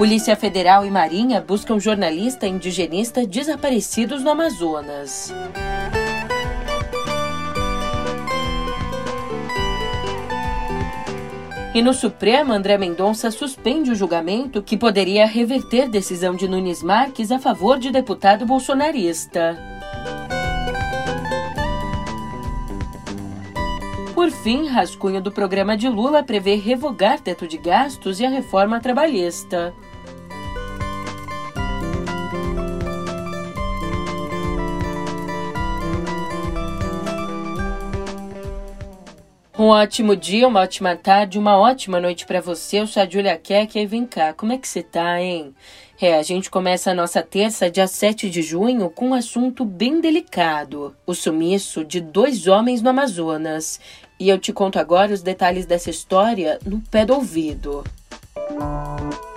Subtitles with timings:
[0.00, 5.30] Polícia Federal e Marinha buscam jornalista indigenista desaparecidos no Amazonas.
[11.74, 17.30] E no Supremo, André Mendonça suspende o julgamento que poderia reverter decisão de Nunes Marques
[17.30, 19.58] a favor de deputado bolsonarista.
[24.14, 28.80] Por fim, rascunho do programa de Lula prevê revogar teto de gastos e a reforma
[28.80, 29.74] trabalhista.
[39.60, 42.80] Um ótimo dia, uma ótima tarde, uma ótima noite para você.
[42.80, 45.54] Eu sou a Julia Keck e vem cá, como é que você tá, hein?
[46.00, 50.00] É, a gente começa a nossa terça, dia 7 de junho, com um assunto bem
[50.00, 53.78] delicado: o sumiço de dois homens no Amazonas.
[54.18, 57.84] E eu te conto agora os detalhes dessa história no pé do ouvido.
[58.52, 59.29] Música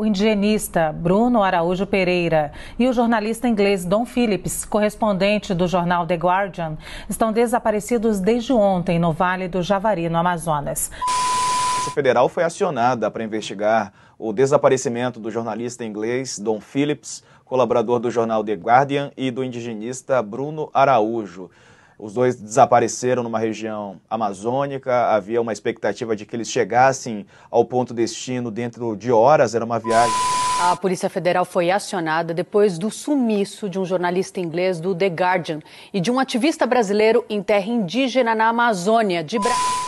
[0.00, 6.14] o indigenista Bruno Araújo Pereira e o jornalista inglês Don Phillips, correspondente do jornal The
[6.14, 10.90] Guardian, estão desaparecidos desde ontem no Vale do Javari, no Amazonas.
[10.90, 18.00] A Polícia Federal foi acionada para investigar o desaparecimento do jornalista inglês Don Phillips, colaborador
[18.00, 21.50] do jornal The Guardian, e do indigenista Bruno Araújo.
[22.00, 27.92] Os dois desapareceram numa região amazônica, havia uma expectativa de que eles chegassem ao ponto
[27.92, 30.14] destino dentro de horas, era uma viagem.
[30.62, 35.60] A Polícia Federal foi acionada depois do sumiço de um jornalista inglês do The Guardian
[35.92, 39.79] e de um ativista brasileiro em terra indígena na Amazônia, de Brasília.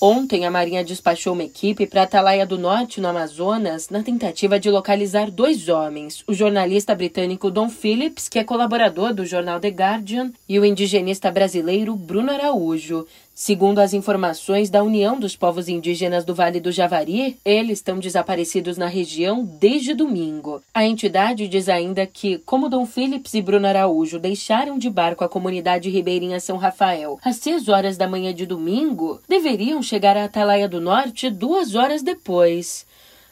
[0.00, 4.70] Ontem, a Marinha despachou uma equipe para Atalaia do Norte, no Amazonas, na tentativa de
[4.70, 10.32] localizar dois homens: o jornalista britânico Don Phillips, que é colaborador do jornal The Guardian,
[10.48, 13.06] e o indigenista brasileiro Bruno Araújo.
[13.40, 18.76] Segundo as informações da União dos Povos Indígenas do Vale do Javari, eles estão desaparecidos
[18.76, 20.60] na região desde domingo.
[20.74, 25.28] A entidade diz ainda que, como Dom Phillips e Bruno Araújo deixaram de barco a
[25.28, 30.68] comunidade ribeirinha São Rafael às 6 horas da manhã de domingo, deveriam chegar à Atalaia
[30.68, 32.84] do Norte duas horas depois.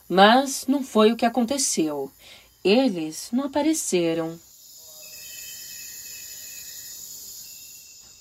[0.09, 2.09] Mas não foi o que aconteceu.
[2.63, 4.39] Eles não apareceram.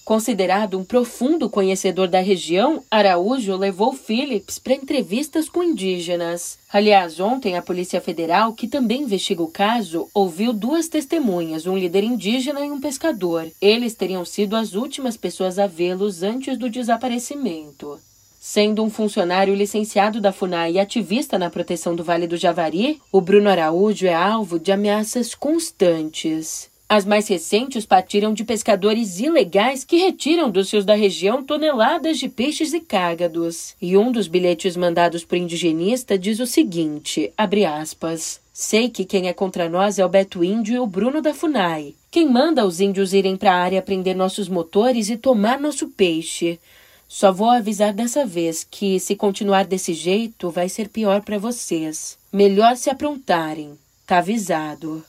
[0.05, 6.59] Considerado um profundo conhecedor da região, Araújo levou Phillips para entrevistas com indígenas.
[6.71, 12.03] Aliás, ontem a Polícia Federal, que também investiga o caso, ouviu duas testemunhas, um líder
[12.03, 13.47] indígena e um pescador.
[13.59, 17.99] Eles teriam sido as últimas pessoas a vê-los antes do desaparecimento.
[18.39, 23.19] Sendo um funcionário licenciado da FUNAI e ativista na proteção do Vale do Javari, o
[23.19, 26.69] Bruno Araújo é alvo de ameaças constantes.
[26.87, 32.29] As mais recentes partiram de pescadores ilegais que retiram dos rios da região toneladas de
[32.29, 33.75] peixes e cágados.
[33.81, 39.27] E um dos bilhetes mandados por indigenista diz o seguinte, abre aspas, Sei que quem
[39.27, 41.93] é contra nós é o Beto Índio e o Bruno da FUNAI.
[42.09, 46.57] Quem manda os índios irem para a área prender nossos motores e tomar nosso peixe.
[47.05, 52.17] Só vou avisar dessa vez que, se continuar desse jeito, vai ser pior para vocês.
[52.31, 53.77] Melhor se aprontarem.
[54.07, 55.03] Tá avisado.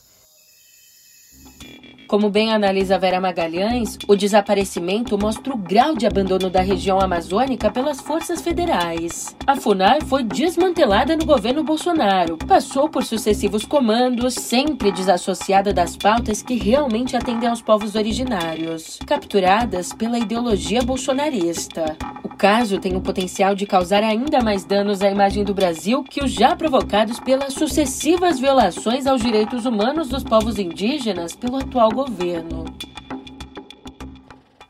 [2.06, 7.68] Como bem analisa Vera Magalhães, o desaparecimento mostra o grau de abandono da região amazônica
[7.68, 9.34] pelas forças federais.
[9.44, 16.42] A FUNAI foi desmantelada no governo Bolsonaro, passou por sucessivos comandos, sempre desassociada das pautas
[16.42, 21.96] que realmente atendem aos povos originários, capturadas pela ideologia bolsonarista.
[22.22, 26.22] O caso tem o potencial de causar ainda mais danos à imagem do Brasil que
[26.22, 32.66] os já provocados pelas sucessivas violações aos direitos humanos dos povos indígenas pelo atual governo.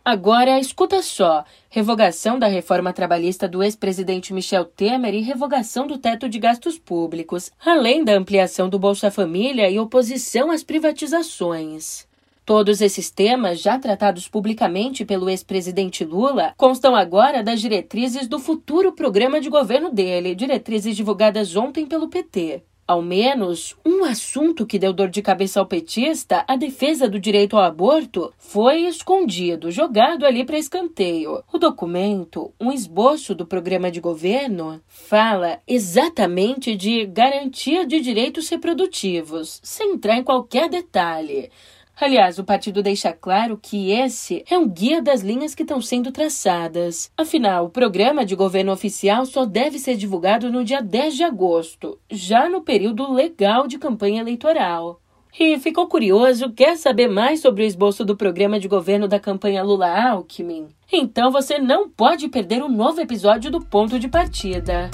[0.04, 6.28] Agora, escuta só: revogação da reforma trabalhista do ex-presidente Michel Temer e revogação do teto
[6.28, 12.06] de gastos públicos, além da ampliação do Bolsa Família e oposição às privatizações.
[12.44, 18.92] Todos esses temas, já tratados publicamente pelo ex-presidente Lula, constam agora das diretrizes do futuro
[18.92, 22.62] programa de governo dele, diretrizes divulgadas ontem pelo PT.
[22.88, 27.56] Ao menos um assunto que deu dor de cabeça ao petista, a defesa do direito
[27.56, 31.42] ao aborto, foi escondido, jogado ali para escanteio.
[31.52, 39.58] O documento, um esboço do programa de governo, fala exatamente de garantia de direitos reprodutivos,
[39.64, 41.50] sem entrar em qualquer detalhe.
[41.98, 46.12] Aliás, o partido deixa claro que esse é um guia das linhas que estão sendo
[46.12, 47.10] traçadas.
[47.16, 51.98] Afinal, o programa de governo oficial só deve ser divulgado no dia 10 de agosto,
[52.10, 55.00] já no período legal de campanha eleitoral.
[55.40, 59.62] E ficou curioso, quer saber mais sobre o esboço do programa de governo da campanha
[59.62, 60.68] Lula-Alckmin?
[60.92, 64.90] Então você não pode perder um novo episódio do Ponto de Partida.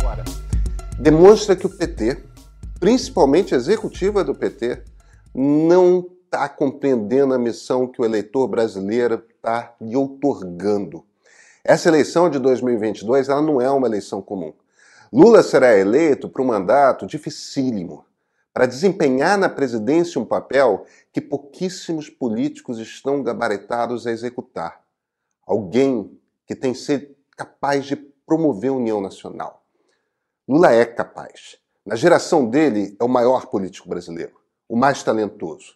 [0.00, 0.24] Agora,
[1.00, 2.33] demonstra que o PT
[2.84, 4.82] principalmente executiva do PT,
[5.34, 11.02] não está compreendendo a missão que o eleitor brasileiro está lhe outorgando.
[11.64, 14.52] Essa eleição de 2022 ela não é uma eleição comum.
[15.10, 18.04] Lula será eleito para um mandato dificílimo,
[18.52, 24.82] para desempenhar na presidência um papel que pouquíssimos políticos estão gabaritados a executar.
[25.46, 29.64] Alguém que tem ser capaz de promover a união nacional.
[30.46, 31.63] Lula é capaz.
[31.86, 34.32] Na geração dele, é o maior político brasileiro,
[34.66, 35.74] o mais talentoso.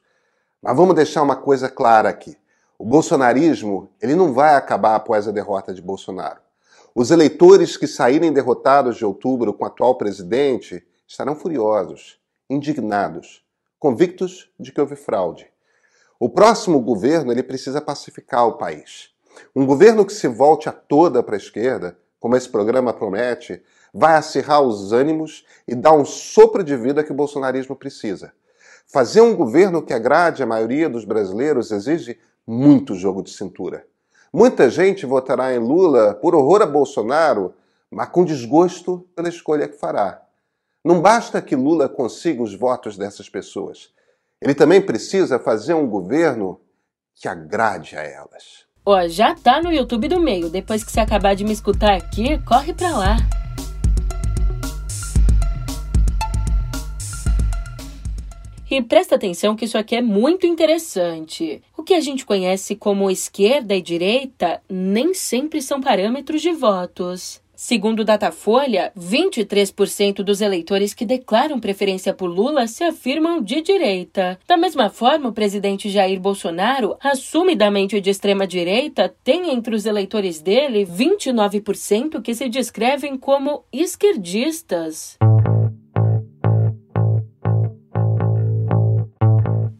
[0.62, 2.34] Mas vamos deixar uma coisa clara aqui.
[2.78, 6.40] O bolsonarismo ele não vai acabar após a derrota de Bolsonaro.
[6.94, 12.18] Os eleitores que saírem derrotados de outubro com o atual presidente estarão furiosos,
[12.48, 13.44] indignados,
[13.78, 15.46] convictos de que houve fraude.
[16.18, 19.10] O próximo governo ele precisa pacificar o país.
[19.54, 23.62] Um governo que se volte a toda para a esquerda, como esse programa promete,
[23.92, 28.32] vai acirrar os ânimos e dar um sopro de vida que o bolsonarismo precisa.
[28.86, 33.84] Fazer um governo que agrade a maioria dos brasileiros exige muito jogo de cintura.
[34.32, 37.54] Muita gente votará em Lula por horror a Bolsonaro,
[37.90, 40.22] mas com desgosto pela escolha que fará.
[40.84, 43.90] Não basta que Lula consiga os votos dessas pessoas.
[44.40, 46.60] Ele também precisa fazer um governo
[47.14, 48.66] que agrade a elas.
[48.86, 50.48] Ó, já tá no YouTube do meio.
[50.48, 53.16] Depois que você acabar de me escutar aqui, corre pra lá.
[58.70, 61.62] E presta atenção que isso aqui é muito interessante.
[61.76, 67.40] O que a gente conhece como esquerda e direita nem sempre são parâmetros de votos.
[67.60, 74.38] Segundo o Datafolha, 23% dos eleitores que declaram preferência por Lula se afirmam de direita.
[74.46, 80.40] Da mesma forma, o presidente Jair Bolsonaro, assumidamente de extrema direita, tem entre os eleitores
[80.40, 85.18] dele 29% que se descrevem como esquerdistas.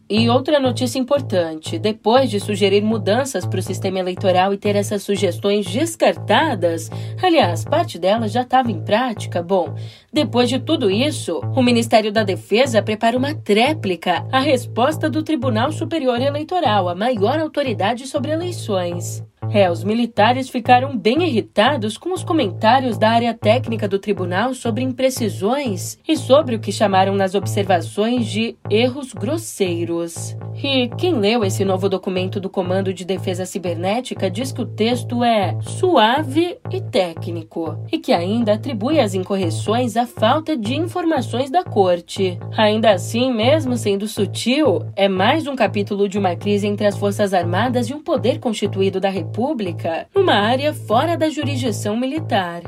[0.09, 5.03] E outra notícia importante: depois de sugerir mudanças para o sistema eleitoral e ter essas
[5.03, 6.89] sugestões descartadas,
[7.21, 9.75] aliás, parte delas já estava em prática, bom,
[10.11, 15.71] depois de tudo isso, o Ministério da Defesa prepara uma tréplica à resposta do Tribunal
[15.71, 19.23] Superior Eleitoral, a maior autoridade sobre eleições.
[19.51, 24.83] É, os militares ficaram bem irritados com os comentários da área técnica do tribunal sobre
[24.83, 30.37] imprecisões e sobre o que chamaram nas observações de erros grosseiros.
[30.61, 35.23] E quem leu esse novo documento do Comando de Defesa Cibernética diz que o texto
[35.23, 41.63] é suave e técnico e que ainda atribui as incorreções à falta de informações da
[41.63, 42.37] corte.
[42.57, 47.33] Ainda assim, mesmo sendo sutil, é mais um capítulo de uma crise entre as Forças
[47.33, 52.63] Armadas e um poder constituído da República República numa área fora da jurisdição militar.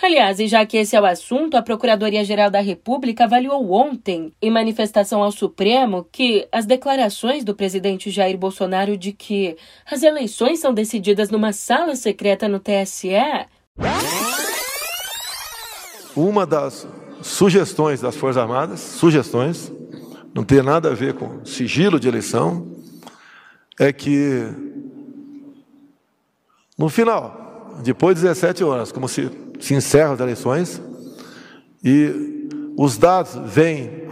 [0.00, 4.50] Aliás, e já que esse é o assunto, a Procuradoria-Geral da República avaliou ontem, em
[4.50, 10.72] manifestação ao Supremo, que as declarações do presidente Jair Bolsonaro de que as eleições são
[10.72, 13.10] decididas numa sala secreta no TSE.
[16.16, 16.86] Uma das
[17.20, 19.72] sugestões das Forças Armadas, sugestões,
[20.38, 22.64] não tem nada a ver com sigilo de eleição,
[23.76, 24.46] é que
[26.78, 29.28] no final, depois de 17 horas, como se,
[29.58, 30.80] se encerram as eleições,
[31.82, 34.04] e os dados vêm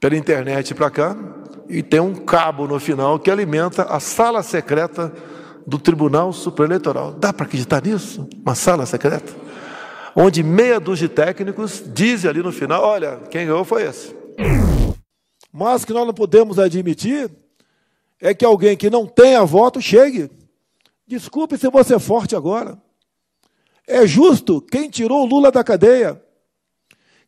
[0.00, 1.16] pela internet para cá,
[1.68, 5.12] e tem um cabo no final que alimenta a sala secreta
[5.64, 7.12] do Tribunal Superior Eleitoral.
[7.12, 8.28] Dá para acreditar nisso?
[8.44, 9.32] Uma sala secreta?
[10.16, 14.12] Onde meia dúzia de técnicos dizem ali no final: olha, quem ganhou foi esse.
[15.52, 17.30] Mas o que nós não podemos admitir
[18.20, 20.30] é que alguém que não tenha voto chegue.
[21.06, 22.80] Desculpe se você é forte agora.
[23.86, 26.22] É justo quem tirou o Lula da cadeia,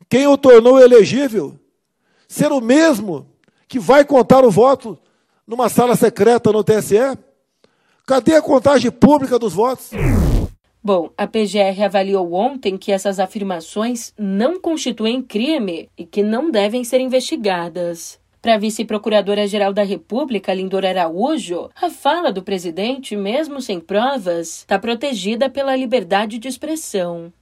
[0.08, 1.58] quem o tornou elegível,
[2.28, 3.28] ser o mesmo
[3.68, 4.98] que vai contar o voto
[5.46, 7.18] numa sala secreta no TSE?
[8.06, 9.90] Cadê a contagem pública dos votos?
[10.86, 16.84] Bom, a PGR avaliou ontem que essas afirmações não constituem crime e que não devem
[16.84, 18.20] ser investigadas.
[18.42, 24.78] Para a vice-procuradora-geral da República, Lindor Araújo, a fala do presidente, mesmo sem provas, está
[24.78, 27.32] protegida pela liberdade de expressão.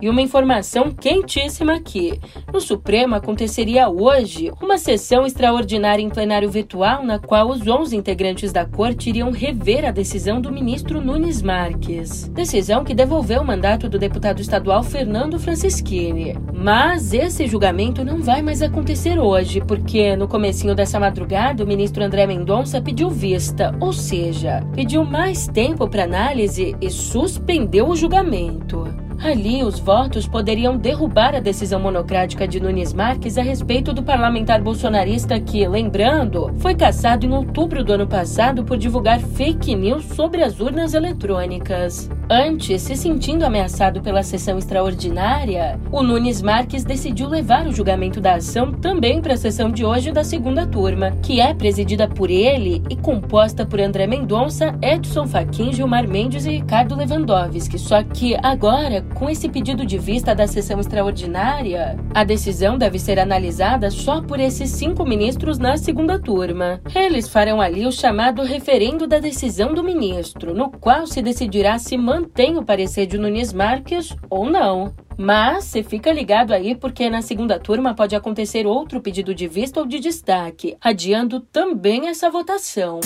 [0.00, 2.18] E uma informação quentíssima aqui.
[2.52, 8.52] No Supremo aconteceria hoje uma sessão extraordinária em plenário virtual na qual os 11 integrantes
[8.52, 12.28] da corte iriam rever a decisão do ministro Nunes Marques.
[12.28, 16.34] Decisão que devolveu o mandato do deputado estadual Fernando Francischini.
[16.52, 22.04] Mas esse julgamento não vai mais acontecer hoje, porque no comecinho dessa madrugada o ministro
[22.04, 29.09] André Mendonça pediu vista, ou seja, pediu mais tempo para análise e suspendeu o julgamento.
[29.22, 34.62] Ali, os votos poderiam derrubar a decisão monocrática de Nunes Marques a respeito do parlamentar
[34.62, 40.42] bolsonarista que, lembrando, foi caçado em outubro do ano passado por divulgar fake news sobre
[40.42, 42.08] as urnas eletrônicas.
[42.32, 48.34] Antes, se sentindo ameaçado pela sessão extraordinária, o Nunes Marques decidiu levar o julgamento da
[48.34, 52.84] ação também para a sessão de hoje da segunda turma, que é presidida por ele
[52.88, 57.76] e composta por André Mendonça, Edson Fachin, Gilmar Mendes e Ricardo Lewandowski.
[57.76, 63.18] Só que agora, com esse pedido de vista da sessão extraordinária, a decisão deve ser
[63.18, 66.80] analisada só por esses cinco ministros na segunda turma.
[66.94, 71.96] Eles farão ali o chamado referendo da decisão do ministro, no qual se decidirá se
[72.20, 74.94] mantém o parecer de Nunes Marques ou não.
[75.16, 79.80] Mas você fica ligado aí porque na segunda turma pode acontecer outro pedido de vista
[79.80, 83.00] ou de destaque, adiando também essa votação.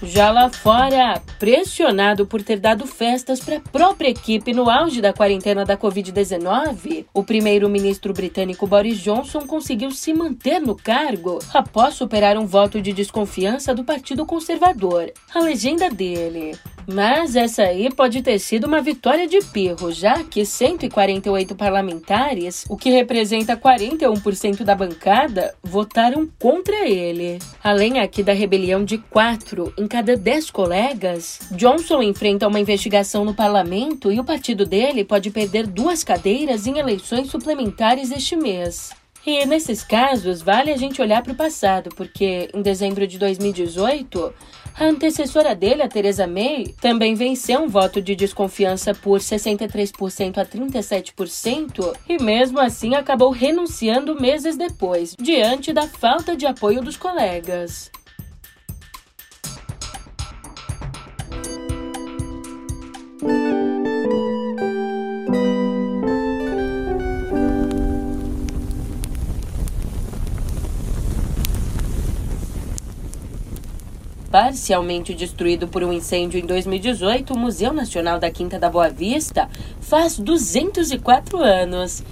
[0.00, 5.12] Já lá fora, pressionado por ter dado festas para a própria equipe no auge da
[5.12, 12.38] quarentena da Covid-19, o primeiro-ministro britânico Boris Johnson conseguiu se manter no cargo após superar
[12.38, 15.12] um voto de desconfiança do Partido Conservador.
[15.34, 16.56] A legenda dele.
[16.90, 22.78] Mas essa aí pode ter sido uma vitória de pirro, já que 148 parlamentares, o
[22.78, 27.38] que representa 41% da bancada, votaram contra ele.
[27.62, 33.34] Além aqui da rebelião de quatro em cada dez colegas, Johnson enfrenta uma investigação no
[33.34, 38.92] parlamento e o partido dele pode perder duas cadeiras em eleições suplementares este mês.
[39.30, 44.32] E nesses casos, vale a gente olhar para o passado, porque em dezembro de 2018,
[44.74, 50.46] a antecessora dele, a Theresa May, também venceu um voto de desconfiança por 63% a
[50.46, 57.90] 37% e, mesmo assim, acabou renunciando meses depois, diante da falta de apoio dos colegas.
[74.48, 79.46] Parcialmente destruído por um incêndio em 2018, o Museu Nacional da Quinta da Boa Vista
[79.78, 82.02] faz 204 anos.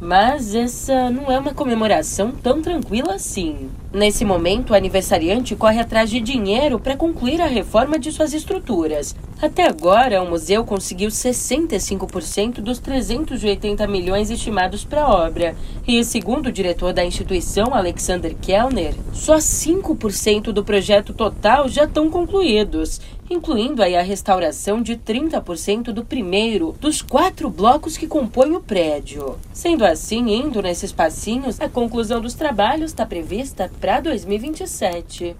[0.00, 3.68] Mas essa não é uma comemoração tão tranquila assim.
[3.92, 9.16] Nesse momento, o aniversariante corre atrás de dinheiro para concluir a reforma de suas estruturas.
[9.42, 15.56] Até agora, o museu conseguiu 65% dos 380 milhões estimados para a obra.
[15.88, 22.10] E, segundo o diretor da instituição, Alexander Kellner, só 5% do projeto total já estão
[22.10, 28.60] concluídos, incluindo aí a restauração de 30% do primeiro dos quatro blocos que compõem o
[28.60, 29.38] prédio.
[29.54, 35.34] Sendo assim, indo nesses passinhos, a conclusão dos trabalhos está prevista para 2027.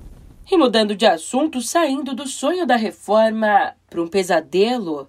[0.50, 5.08] E mudando de assunto, saindo do sonho da reforma para um pesadelo.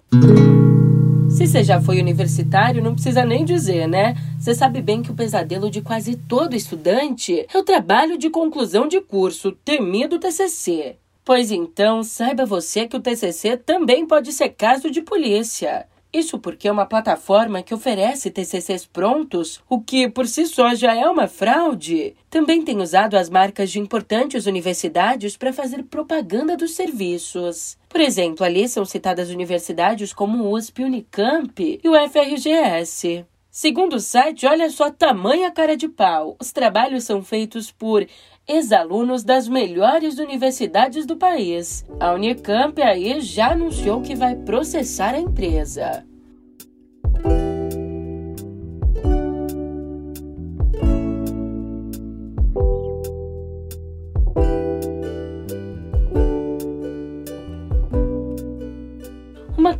[1.30, 4.14] Se você já foi universitário, não precisa nem dizer, né?
[4.38, 8.86] Você sabe bem que o pesadelo de quase todo estudante é o trabalho de conclusão
[8.86, 10.96] de curso, temido TCC.
[11.24, 15.86] Pois então, saiba você que o TCC também pode ser caso de polícia.
[16.12, 20.94] Isso porque é uma plataforma que oferece TCCs prontos, o que por si só já
[20.94, 22.14] é uma fraude.
[22.28, 27.78] Também tem usado as marcas de importantes universidades para fazer propaganda dos serviços.
[27.88, 33.24] Por exemplo, ali são citadas universidades como o USP, Unicamp e o FRGS.
[33.54, 36.36] Segundo o site, olha só tamanha cara de pau.
[36.40, 38.06] Os trabalhos são feitos por
[38.46, 41.84] ex-alunos das melhores universidades do país.
[42.00, 46.04] A Unicamp aí já anunciou que vai processar a empresa.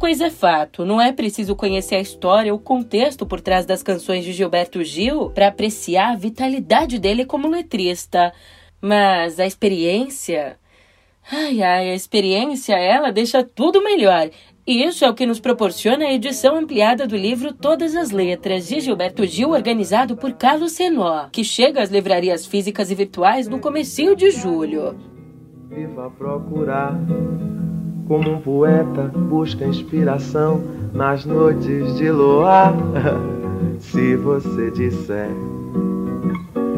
[0.03, 3.85] Coisa é fato, não é preciso conhecer a história ou o contexto por trás das
[3.85, 8.33] canções de Gilberto Gil para apreciar a vitalidade dele como letrista.
[8.81, 10.59] Mas a experiência.
[11.31, 14.29] Ai, ai, a experiência, ela deixa tudo melhor.
[14.67, 18.67] E isso é o que nos proporciona a edição ampliada do livro Todas as Letras,
[18.67, 23.61] de Gilberto Gil, organizado por Carlos Senó, que chega às livrarias físicas e virtuais no
[23.61, 24.99] comecinho de julho.
[25.69, 26.93] Viva procurar,
[28.07, 30.61] como um poeta busca inspiração
[30.93, 32.75] nas noites de luar.
[33.79, 35.31] Se você disser,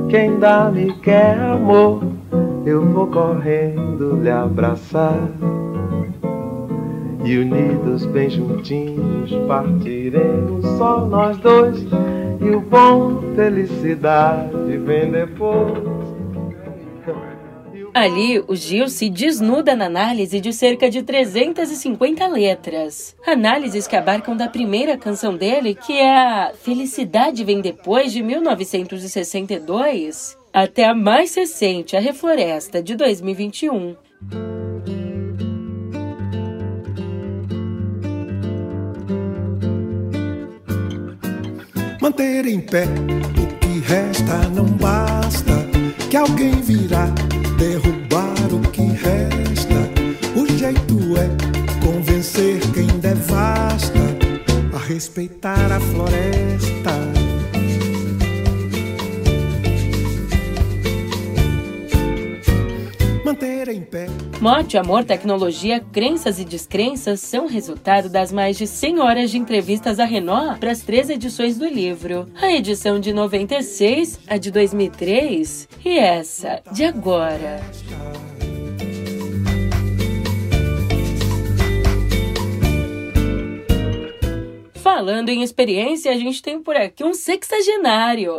[0.08, 2.02] quem dá me quer amor,
[2.64, 5.18] eu vou correndo lhe abraçar
[7.24, 11.82] e unidos bem juntinhos partiremos só nós dois
[12.40, 16.03] e o bom felicidade vem depois.
[17.94, 23.14] Ali, o Gil se desnuda na análise de cerca de 350 letras.
[23.24, 30.36] Análises que abarcam da primeira canção dele, que é a Felicidade Vem Depois, de 1962,
[30.52, 33.94] até a mais recente, a Refloresta, de 2021.
[42.00, 42.84] manter em pé.
[42.84, 45.52] O que resta não basta,
[46.10, 47.08] que alguém virá
[47.64, 49.88] derrubar o que resta.
[50.36, 54.00] O jeito é convencer quem devasta
[54.74, 57.23] a respeitar a floresta.
[64.44, 69.98] Morte, amor, tecnologia, crenças e descrenças são resultado das mais de 100 horas de entrevistas
[69.98, 72.28] à Renault para as três edições do livro.
[72.38, 77.58] A edição de 96, a de 2003 e essa de agora.
[84.74, 88.38] Falando em experiência, a gente tem por aqui um sexagenário.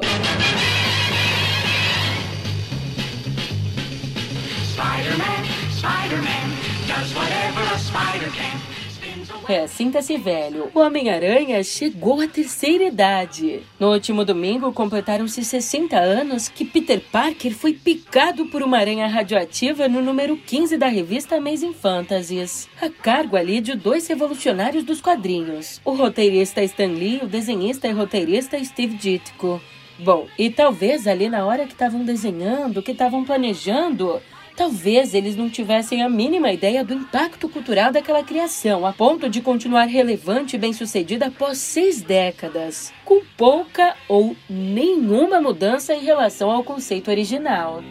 [9.47, 10.71] É, sinta-se velho.
[10.73, 13.61] O Homem-Aranha chegou à terceira idade.
[13.79, 19.87] No último domingo, completaram-se 60 anos que Peter Parker foi picado por uma aranha radioativa
[19.87, 22.67] no número 15 da revista Amazing Fantasies.
[22.81, 27.91] A cargo ali de dois revolucionários dos quadrinhos: o roteirista Stan Lee o desenhista e
[27.91, 29.61] roteirista Steve Ditko.
[29.99, 34.21] Bom, e talvez ali na hora que estavam desenhando, que estavam planejando,
[34.55, 39.41] Talvez eles não tivessem a mínima ideia do impacto cultural daquela criação, a ponto de
[39.41, 46.63] continuar relevante e bem-sucedida após seis décadas, com pouca ou nenhuma mudança em relação ao
[46.63, 47.83] conceito original.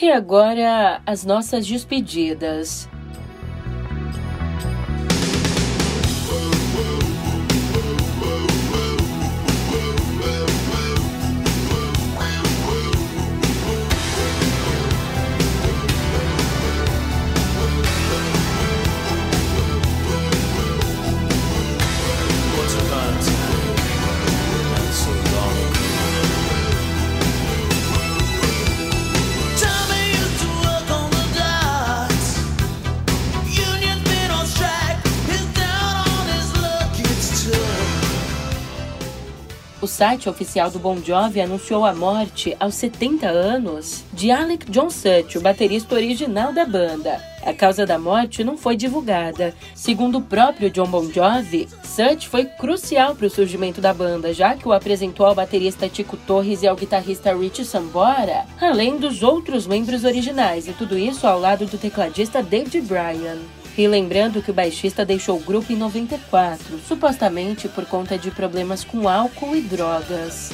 [0.00, 2.88] E agora, as nossas despedidas.
[39.86, 44.90] O site oficial do Bon Jovi anunciou a morte, aos 70 anos, de Alec John
[44.90, 47.22] Sutt, o baterista original da banda.
[47.40, 49.54] A causa da morte não foi divulgada.
[49.76, 54.56] Segundo o próprio John Bon Jovi, Sutt foi crucial para o surgimento da banda, já
[54.56, 59.68] que o apresentou ao baterista Tico Torres e ao guitarrista Rich Sambora, além dos outros
[59.68, 63.38] membros originais, e tudo isso ao lado do tecladista David Bryan.
[63.76, 68.82] E lembrando que o baixista deixou o grupo em 94, supostamente por conta de problemas
[68.82, 70.50] com álcool e drogas.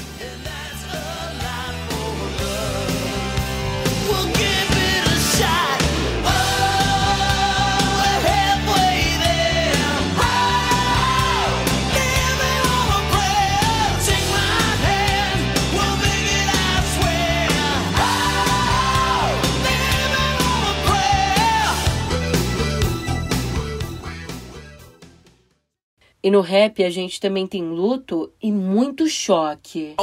[26.24, 29.94] E no rap a gente também tem luto e muito choque.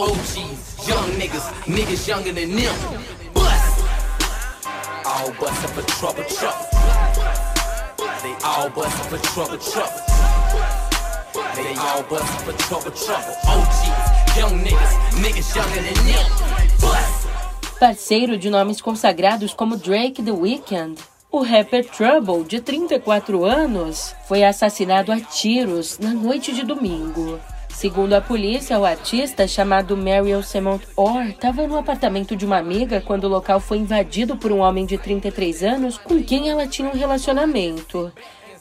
[17.80, 21.02] Parceiro de nomes consagrados como Drake The Weeknd,
[21.32, 27.40] o rapper Trouble, de 34 anos, foi assassinado a tiros na noite de domingo.
[27.70, 33.00] Segundo a polícia, o artista, chamado Mariel Semont Orr, estava no apartamento de uma amiga
[33.00, 36.90] quando o local foi invadido por um homem de 33 anos com quem ela tinha
[36.90, 38.12] um relacionamento.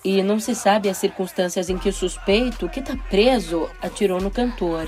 [0.05, 4.31] E não se sabe as circunstâncias em que o suspeito, que está preso, atirou no
[4.31, 4.87] cantor.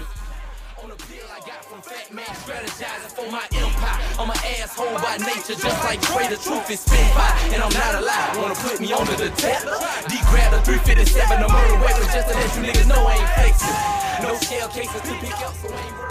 [4.18, 6.29] I'm an asshole by nature, just like Trey.
[6.29, 8.37] The truth is spit by, and I'm not alive.
[8.37, 9.62] Wanna put me under the tap?
[10.09, 13.31] D grab the 357, the murder weapon, just to let you niggas know I ain't
[13.37, 13.79] flexing.
[14.23, 16.11] No shell cases to pick up, so I ain't worried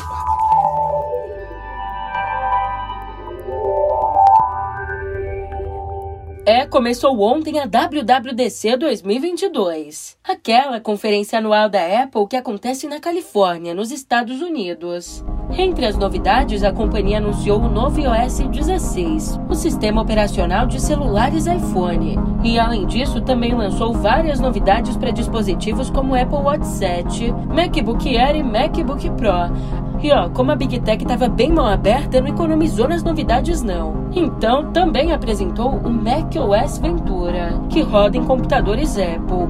[6.49, 13.75] É, começou ontem a WWDC 2022, aquela conferência anual da Apple que acontece na Califórnia,
[13.75, 15.23] nos Estados Unidos.
[15.57, 21.47] Entre as novidades, a companhia anunciou o novo iOS 16, o sistema operacional de celulares
[21.47, 22.17] iPhone.
[22.43, 28.35] E além disso, também lançou várias novidades para dispositivos como Apple Watch 7, MacBook Air
[28.35, 29.89] e MacBook Pro.
[30.01, 34.07] E ó, como a Big Tech estava bem mal aberta, não economizou nas novidades não.
[34.13, 39.47] Então, também apresentou o macOS Ventura, que roda em computadores Apple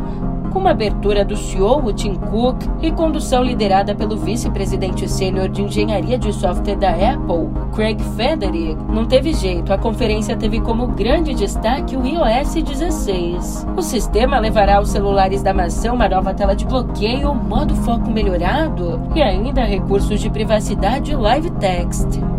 [0.50, 6.18] com uma abertura do CEO, Tim Cook, e condução liderada pelo vice-presidente sênior de engenharia
[6.18, 8.76] de software da Apple, Craig Federigh.
[8.90, 13.68] Não teve jeito, a conferência teve como grande destaque o iOS 16.
[13.78, 19.02] O sistema levará aos celulares da maçã uma nova tela de bloqueio, modo foco melhorado
[19.16, 22.39] e ainda recursos de privacidade e live text.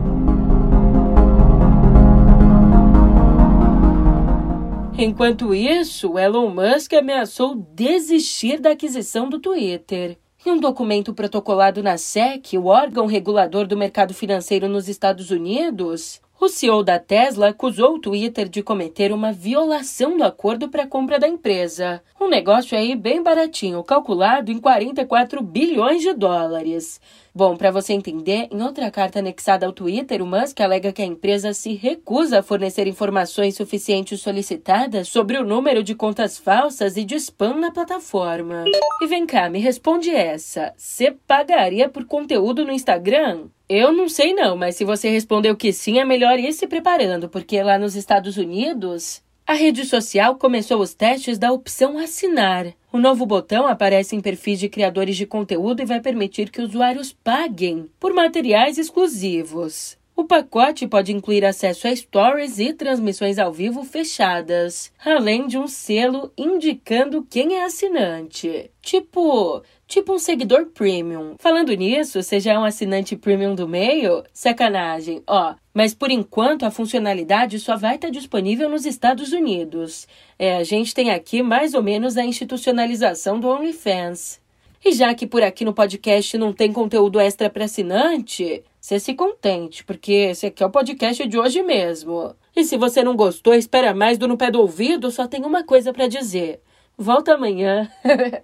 [5.03, 10.19] Enquanto isso, Elon Musk ameaçou desistir da aquisição do Twitter.
[10.45, 16.21] Em um documento protocolado na SEC, o órgão regulador do mercado financeiro nos Estados Unidos,
[16.39, 20.87] o CEO da Tesla acusou o Twitter de cometer uma violação do acordo para a
[20.87, 22.03] compra da empresa.
[22.19, 26.99] Um negócio aí bem baratinho, calculado em 44 bilhões de dólares.
[27.33, 31.07] Bom, para você entender, em outra carta anexada ao Twitter, o Musk alega que a
[31.07, 37.05] empresa se recusa a fornecer informações suficientes solicitadas sobre o número de contas falsas e
[37.05, 38.65] de spam na plataforma.
[39.01, 43.47] E vem cá, me responde essa: você pagaria por conteúdo no Instagram?
[43.69, 47.29] Eu não sei não, mas se você respondeu que sim, é melhor ir se preparando,
[47.29, 52.73] porque lá nos Estados Unidos a rede social começou os testes da opção Assinar.
[52.93, 57.13] O novo botão aparece em perfis de criadores de conteúdo e vai permitir que usuários
[57.13, 59.99] paguem por materiais exclusivos.
[60.15, 65.67] O pacote pode incluir acesso a stories e transmissões ao vivo fechadas, além de um
[65.67, 68.71] selo indicando quem é assinante.
[68.81, 71.35] Tipo, tipo um seguidor premium.
[71.39, 74.23] Falando nisso, você já é um assinante premium do meio?
[74.33, 75.57] Sacanagem, ó.
[75.75, 80.07] Mas por enquanto a funcionalidade só vai estar disponível nos Estados Unidos.
[80.39, 84.41] É, a gente tem aqui mais ou menos a institucionalização do OnlyFans.
[84.83, 89.13] E já que por aqui no podcast não tem conteúdo extra para assinante, você se
[89.13, 92.35] contente, porque esse aqui é o podcast de hoje mesmo.
[92.57, 95.65] E se você não gostou, espera mais do No Pé do Ouvido, só tem uma
[95.65, 96.61] coisa para dizer.
[97.01, 97.91] Volta amanhã.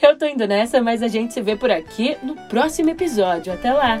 [0.00, 3.52] Eu tô indo nessa, mas a gente se vê por aqui no próximo episódio.
[3.52, 3.98] Até lá!